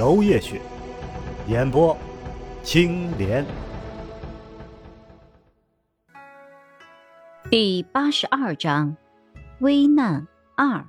[0.00, 0.58] 娄烨雪，
[1.46, 1.94] 演播
[2.62, 3.44] 青莲。
[7.50, 8.96] 第八十二章，
[9.60, 10.86] 危难二。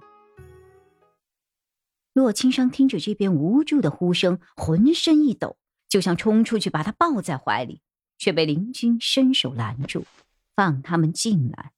[2.13, 5.57] 洛青商听着这边无助的呼声，浑身一抖，
[5.89, 7.81] 就想冲出去把他抱在怀里，
[8.17, 10.05] 却被林军伸手拦住，
[10.55, 11.73] 放他们进来。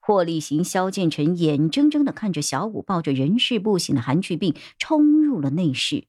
[0.00, 6.06] 霍立行、萧建成眼睁睁的看着小五抱着人事不省的韩去病冲入了内室，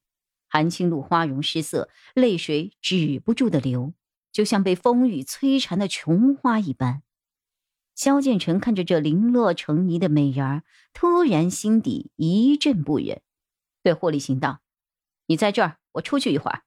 [0.49, 3.93] 韩青露花容失色，泪水止不住的流，
[4.31, 7.03] 就像被风雨摧残的琼花一般。
[7.95, 13.21] 萧建成看着这零落成泥的美人儿，突然心底一阵不忍，
[13.83, 14.61] 对霍立行道
[15.27, 16.63] ：“你在这儿，我出去一会儿。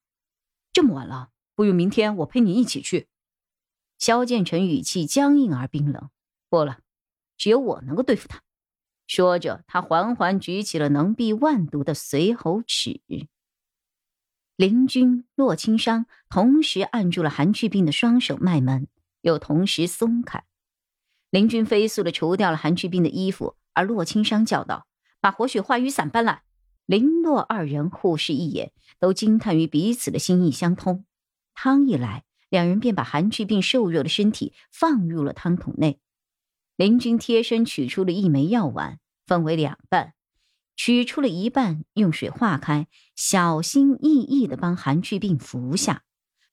[0.72, 3.08] 这么晚了，不如明天我陪你一起去。”
[3.98, 6.10] 萧建成语气僵硬而冰冷
[6.50, 6.80] ：“不了，
[7.38, 8.42] 只有我能够对付他。”
[9.08, 13.00] 说着，他缓缓举起了能避万毒的随侯尺。
[14.56, 18.86] 林军、洛青商同时按住了韩去病的双手脉门，
[19.22, 20.44] 又同时松开。
[21.30, 24.86] 林军飞速的除掉了韩去病的衣服，而洛青商叫道
[25.20, 26.42] ：“把活血化瘀散搬来。”
[26.84, 31.06] 林洛二人互视一眼，都惊叹于彼此的心意相通。
[31.54, 35.98] 汤一来，两人便把韩去病瘦弱的身体放入了汤桶内。
[36.76, 40.12] 林军贴身取出了一枚药丸，分为两半，
[40.74, 46.04] 取出了一半，用水化开，小心翼翼的帮韩去病服下。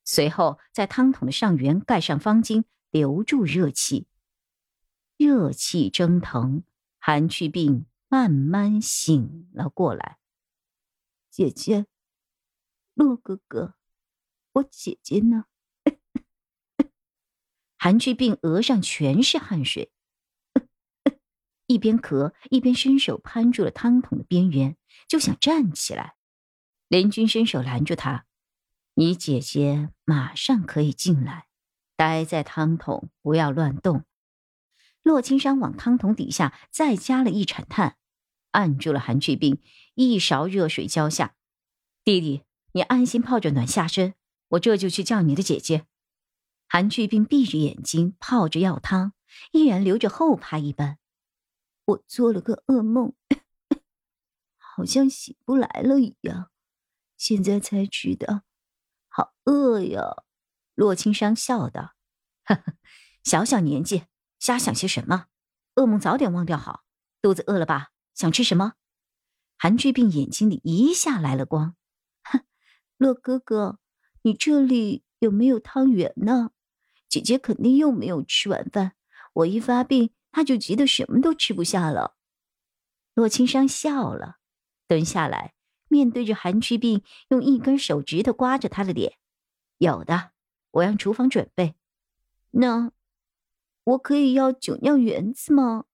[0.03, 4.07] 随后，在汤桶的上缘盖上方巾，留住热气。
[5.17, 6.63] 热气蒸腾，
[6.97, 10.17] 韩去病慢慢醒了过来。
[11.29, 11.85] 姐姐，
[12.93, 13.75] 洛哥哥，
[14.53, 15.45] 我姐姐呢？
[17.77, 19.91] 韩去病额上全是汗水，
[21.69, 24.75] 一边咳一边伸手攀住了汤桶的边缘，
[25.07, 26.15] 就想站起来。
[26.87, 28.25] 林军伸手拦住他
[28.95, 31.45] ：“你姐姐马上可以进来，
[31.95, 34.03] 待在汤桶，不要乱动。”
[35.03, 37.97] 洛青山往汤桶底下再加了一铲炭，
[38.49, 39.61] 按住了韩去病，
[39.93, 41.35] 一勺热水浇下。
[42.03, 42.41] 弟弟，
[42.71, 44.15] 你安心泡着暖下身，
[44.49, 45.85] 我这就去叫你的姐姐。
[46.67, 49.13] 韩去病闭着眼睛泡着药汤，
[49.51, 50.98] 依然流着后怕一般。
[51.89, 53.13] 我做了个噩梦，
[54.57, 56.51] 好像醒不来了一样，
[57.17, 58.43] 现在才知道，
[59.07, 60.23] 好饿呀。
[60.75, 61.95] 洛青山笑道
[62.45, 62.73] ：“呵呵，
[63.23, 64.05] 小小年纪。”
[64.39, 65.25] 瞎想些什么？
[65.75, 66.85] 噩梦早点忘掉好。
[67.21, 67.89] 肚子饿了吧？
[68.13, 68.75] 想吃什么？
[69.57, 71.75] 韩去病眼睛里一下来了光。
[72.23, 72.45] 哼，
[72.95, 73.79] 洛哥哥，
[74.21, 76.51] 你这里有没有汤圆呢？
[77.09, 78.93] 姐姐肯定又没有吃晚饭。
[79.33, 82.15] 我一发病，他就急得什么都吃不下了。
[83.13, 84.37] 洛青山笑了，
[84.87, 85.53] 蹲下来，
[85.87, 89.17] 面对着韩去病，用一根手指头刮着他的脸。
[89.77, 90.31] 有的，
[90.71, 91.75] 我让厨房准备。
[92.51, 92.91] 那。
[93.85, 95.85] 我可以要酒酿圆子吗？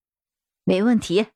[0.66, 1.28] 没问题。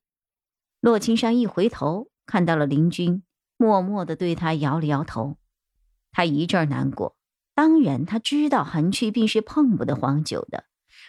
[0.80, 3.22] 洛青山一回头，看到了林军，
[3.56, 5.38] 默默的对他摇了摇头。
[6.12, 7.16] 他一阵难过。
[7.54, 10.64] 当然，他知道韩去病是碰不得黄酒的，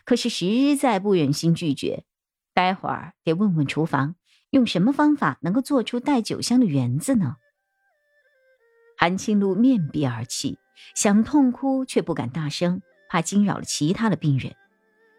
[0.06, 2.04] 可是实在不忍心拒绝。
[2.54, 4.16] 待会儿得问问厨房，
[4.50, 7.38] 用什么方法能够做出带酒香的圆子呢？
[8.98, 10.60] 韩青露面壁而泣，
[10.96, 14.54] 想痛哭却不敢大声，怕惊扰了其他的病人。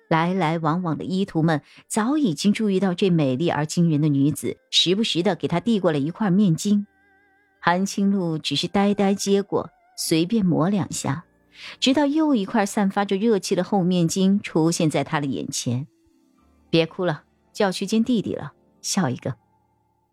[0.08, 6.84] 来来往往的医徒们早已经注意到这美丽而惊人的女子，时不时的给她递过来一块面巾。
[7.58, 11.24] 韩青露只是呆呆接过，随便抹两下，
[11.80, 15.86] 直到又一块散发着热气的厚面巾出现在他的眼前。
[16.70, 19.36] 别哭了，就要去见弟弟了，笑一个。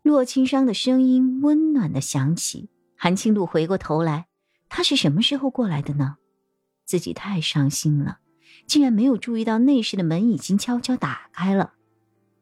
[0.02, 2.68] 洛青商的声音温暖的响起。
[2.96, 4.26] 韩青露回过头来，
[4.68, 6.16] 他是什么时候过来的呢？
[6.84, 8.18] 自己太伤心了。
[8.66, 11.74] 竟然没有注意到内室的门已经悄悄打开了。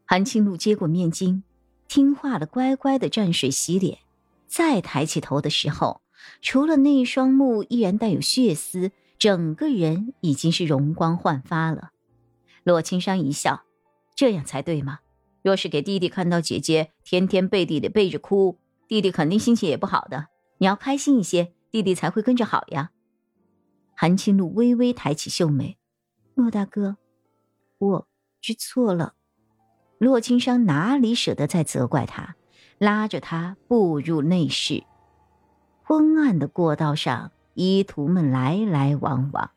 [0.05, 1.43] 韩青露接过面巾，
[1.87, 3.99] 听话的乖乖的蘸水洗脸。
[4.47, 6.01] 再抬起头的时候，
[6.41, 11.91] 除了那双目依然带有血丝，整个人已经是容光焕发了。
[12.63, 13.63] 洛青山一笑
[14.15, 15.01] ：“这样才对嘛！
[15.43, 20.27] 若是给弟弟看到姐姐天天背地里背着哭，弟弟肯定心情也不好的。
[20.59, 22.91] 你要开心一些，弟弟才会跟着好呀。
[23.95, 25.79] 韩青露微微抬起秀眉
[26.35, 26.97] ：“骆大哥，
[27.79, 28.09] 我
[28.41, 29.15] 知错了。”
[29.99, 32.37] 骆青山哪里舍得再责怪他，
[32.79, 34.85] 拉着他步入内室。
[35.89, 39.53] 昏暗的过道上，医徒们来来往往，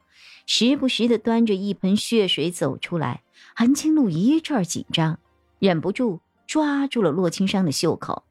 [0.45, 3.23] 时不时的端着一盆血水走出来。
[3.53, 5.19] 韩青露一阵紧张，
[5.59, 8.23] 忍不住抓住了洛青山的袖口，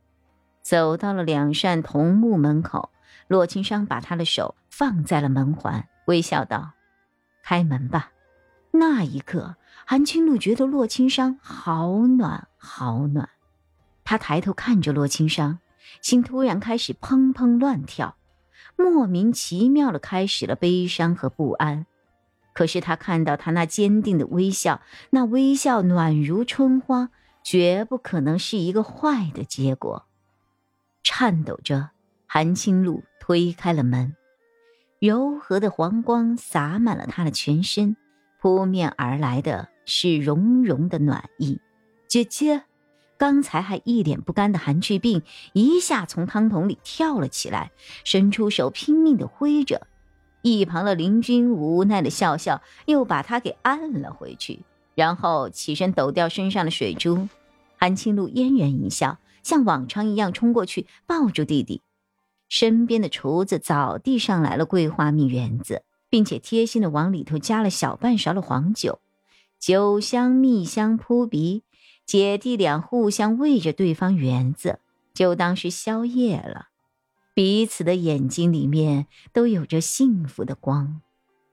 [0.63, 2.89] 走到了两扇桐木门口。
[3.29, 6.71] 洛青山把他的手放在了门环，微笑道
[7.45, 8.13] ：“开门吧。”
[8.73, 13.29] 那一刻，韩青露觉得洛青山好暖，好暖。
[14.05, 15.59] 他抬头看着洛青山，
[16.01, 18.17] 心突然开始砰砰乱跳，
[18.77, 21.87] 莫名其妙的开始了悲伤和不安。
[22.53, 27.11] 可是他看到他那坚定的微笑，那微笑暖如春花，
[27.43, 30.07] 绝不可能是一个坏的结果。
[31.03, 31.91] 颤抖着，
[32.27, 34.15] 韩青露推开了门，
[34.99, 37.97] 柔和的黄光洒满了他的全身。
[38.41, 41.61] 扑面而来的是融融的暖意，
[42.09, 42.63] 姐姐，
[43.21, 45.21] 刚才还一脸不甘的韩去病
[45.53, 47.71] 一下从汤桶里跳了起来，
[48.03, 49.87] 伸出手拼命的挥着。
[50.41, 54.61] 一旁的林君无奈的笑笑，又把他给按了回去，
[54.95, 57.29] 然后起身抖掉身上的水珠。
[57.77, 61.83] 韩青露嫣然一笑，像往常一样冲过去抱住弟弟。
[62.49, 65.83] 身边的厨子早递上来了桂花蜜圆子。
[66.13, 68.99] 并且贴心的往里头加了小半勺的黄酒，
[69.61, 71.63] 酒香蜜香扑鼻，
[72.11, 74.81] 姐弟俩互相喂着对方圆子，
[75.15, 76.67] 就当是宵夜了。
[77.35, 81.01] 彼此的眼睛里面都有着幸福的光。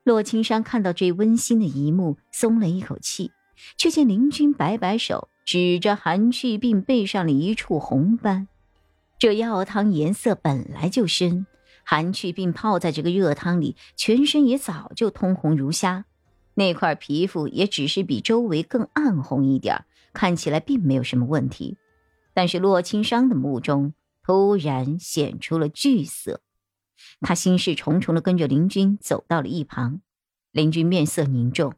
[0.04, 3.30] 洛青山看到这温馨的一幕，松了一口气，
[3.78, 8.48] 却见林君摆摆手，指着韩去病背上的一处红斑。
[9.20, 11.46] 这药汤颜色本来就深。
[11.84, 16.06] 韩去病泡在这个热汤里，全身也早就通红如虾，
[16.56, 19.86] 那块皮肤也只是比周围更暗红一点儿，
[20.18, 21.78] 看起来并没有什么问题。
[22.34, 23.94] 但是洛青商的目中
[24.24, 26.42] 突然显出了惧色，
[27.22, 30.02] 他心事重重的跟着林军走到了一旁。
[30.52, 31.76] 林军面色凝重，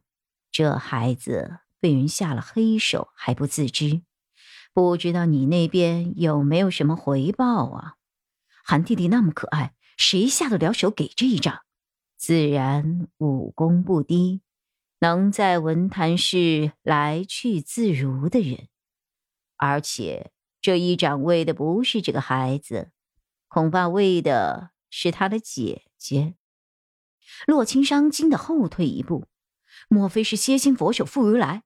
[0.50, 4.00] 这孩子被人下了黑手还不自知，
[4.72, 7.96] 不知道你那边有没有什么回报啊？
[8.64, 9.74] 韩弟弟那么可爱。
[9.98, 11.60] 谁下得了手给这一掌？
[12.16, 14.40] 自然武功不低，
[15.00, 18.68] 能在文坛市来去自如的人。
[19.56, 20.30] 而且
[20.60, 22.92] 这一掌为的不是这个孩子，
[23.48, 26.34] 恐怕为的是他的姐姐。
[27.46, 29.26] 洛青商惊得后退一步，
[29.88, 31.64] 莫非是蝎心佛手傅如来？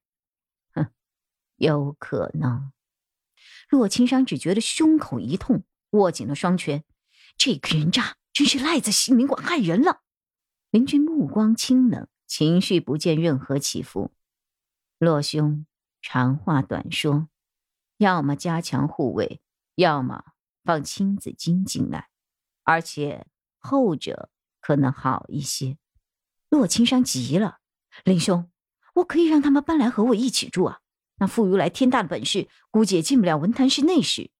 [0.73, 0.89] 哼，
[1.57, 2.73] 有可能。
[3.69, 6.85] 洛青商只觉得胸口一痛，握紧了双拳。
[7.37, 8.17] 这个人渣！
[8.33, 10.03] 真是赖在西明馆害人了。
[10.71, 14.11] 林君目光清冷，情绪不见任何起伏。
[14.99, 15.67] 洛兄，
[16.03, 17.29] 长话短说，
[17.99, 19.41] 要么加强护卫，
[19.77, 20.25] 要么
[20.65, 22.09] 放青子金进来，
[22.65, 23.29] 而且
[23.61, 25.79] 后者可能好一些。
[26.49, 27.59] 洛青山急了
[28.03, 28.51] ：“林兄，
[28.95, 30.81] 我可以让他们搬来和我一起住啊！
[31.19, 34.33] 那傅如来天大的本事，估计也进不了文坛市内室。”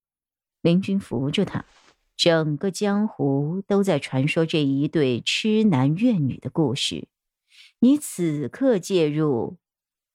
[0.63, 1.65] 林君扶着他。
[2.17, 7.07] 整个江湖都在传说这一对痴男怨女的故事，
[7.81, 9.59] 你此刻介入，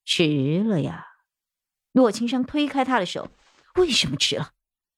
[0.05, 1.05] 迟了呀！
[1.91, 3.29] 洛青山推开他的手，
[3.75, 4.53] 为什么迟了？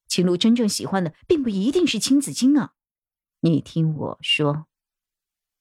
[0.07, 2.73] 青露真正喜欢的并不一定是青子衿啊！
[3.41, 4.67] 你听我说，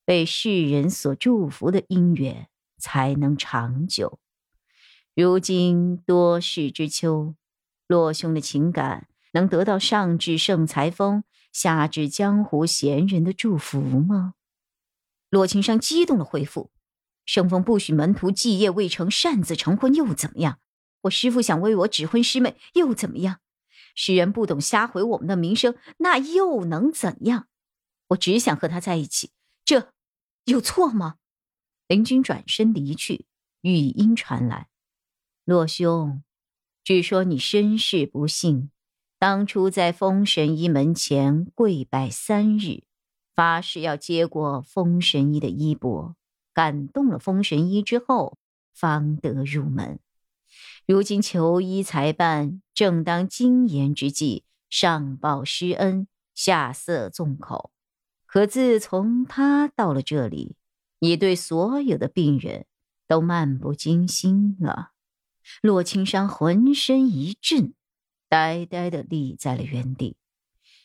[0.04, 4.18] 被世人所祝福的姻缘才能长久。
[5.14, 7.34] 如今多事之秋，
[7.86, 9.06] 洛兄的情感。
[9.32, 14.34] 能得到上至圣裁风，下至江湖闲人的祝福吗？
[15.28, 16.72] 洛青山激动的回复
[17.30, 20.58] ：“圣风不许门徒继业未成擅自成婚，又怎么样？
[21.02, 23.38] 我师父想为我指婚师妹，又怎么样？
[23.94, 27.46] 世人不懂瞎毁我们的名声，那又能怎样？
[28.08, 29.30] 我只想和他在一起，
[29.64, 29.92] 这
[30.46, 31.18] 有错吗？”
[31.86, 33.26] 林君转身离去，
[33.60, 34.66] 语音传来
[35.46, 36.24] ：“洛兄，
[36.82, 38.72] 据说你身世不幸。”
[39.20, 42.82] 当初在封神医门前跪拜三日，
[43.36, 46.16] 发誓要接过封神医的衣钵，
[46.60, 48.36] 感动了封神医之后，
[48.74, 49.98] 方得入门。
[50.86, 57.70] 如今求医才办，正当金言之际，上报施恩，下色纵口。
[58.26, 60.54] 可自从他到了这里，
[60.98, 62.66] 已对所有的病人
[63.08, 64.90] 都漫不经心了。
[65.62, 67.72] 洛青山浑身一震。
[68.28, 70.18] 呆呆的立在了原地，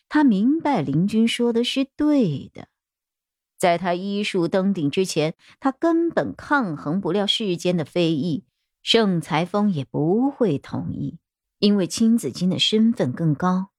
[0.08, 2.68] 他明白林君说的是对的。
[3.56, 8.44] 在他医术登顶之前，他根本抗衡不了世间的非议，
[8.82, 11.18] 盛裁峰也不会同意，
[11.58, 13.70] 因为青子金的身份更高，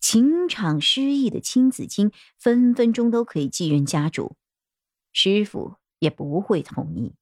[0.00, 4.36] 情场失意的青子金分分钟都可以继任家主。
[5.12, 7.14] 师傅也不会同意，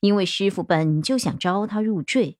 [0.00, 2.38] 因为师傅本就想招他入赘，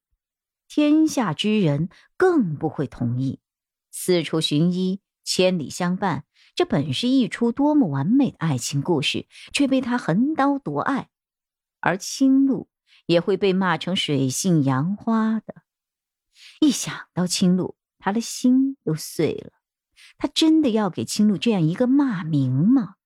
[0.69, 3.41] 天下之人更不会同意。
[3.93, 6.25] 四处寻医，千里相伴。
[6.55, 11.09] 这本是一出多么完美的爱情故事，却被他横刀夺爱，
[11.81, 12.69] 而青露
[13.07, 15.63] 也会被骂成水性杨花的。
[16.61, 19.53] 一想到青露，他的心都碎了。
[20.19, 22.97] 他真的要给青露这样一个骂名吗？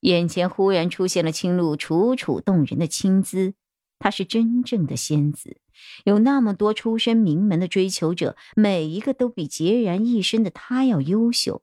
[0.00, 3.54] 眼前忽然出现了青露楚楚动人的青姿，
[3.98, 5.60] 她是真正的仙子。
[6.04, 11.62] 有那么多出身名门的追求者，每一个都比孑然一身的她要优秀。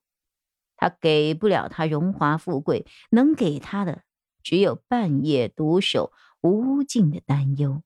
[0.77, 4.03] 他给不了他荣华富贵，能给他的
[4.41, 7.83] 只有半夜独守、无尽的担忧。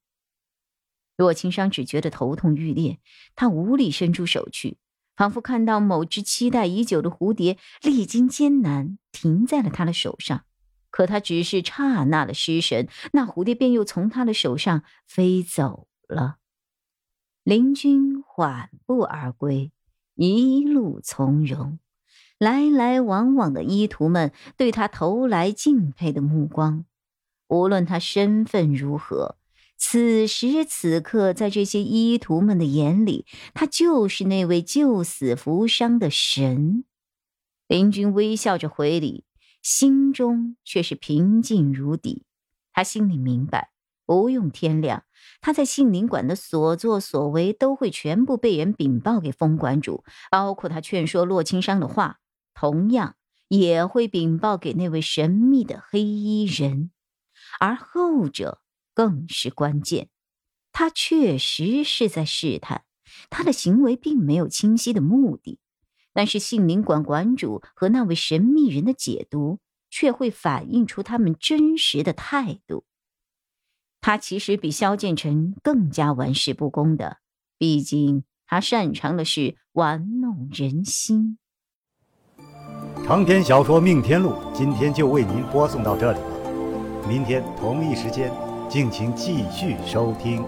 [1.18, 3.00] 洛青商只觉得头痛欲裂，
[3.36, 4.78] 他无力伸出手去，
[5.16, 10.44] 仿佛看到某只期待已久的蝴蝶历经艰难停在了他的手上。
[10.90, 16.38] 可他只是刹那的失神，那蝴蝶便又从他的手上飞走了。
[17.44, 19.72] 林君缓步而归，
[20.16, 21.80] 一路从容。
[22.42, 26.86] 来来往往的医徒们对他投来敬佩的目光，
[27.48, 29.36] 无论他身份如何，
[29.78, 36.84] 此时此刻，在这些医徒们的眼里，他就是那位救死扶伤的神。
[37.68, 39.24] 林君微笑着回礼，
[39.62, 42.24] 心中却是平静如底。
[42.74, 43.70] 他心里明白，
[44.08, 45.04] 不用天亮，
[45.42, 52.18] 他在杏林馆的所作所为都会全部被人禀报给封馆主，包括他劝说洛青商的话。
[52.54, 53.16] 同样
[53.48, 56.92] 也会禀报给那位神秘的黑衣人，
[57.60, 58.62] 而后者
[58.94, 60.10] 更是关键。
[60.72, 62.86] 他确实是在试探，
[63.30, 65.60] 他的行为并没有清晰的目的，
[66.14, 72.86] 但是杏林馆馆主和那位神秘人的解读却会反映出他们真实的态度。
[74.00, 77.18] 他其实比萧剑尘更加玩世不恭的，
[77.58, 81.38] 毕竟他擅长的是玩弄人心。
[83.06, 86.26] 长篇小说《命天录》今天就为您播送到这里了，
[87.08, 88.32] 明天同一时间，
[88.70, 90.44] 敬请继续收听。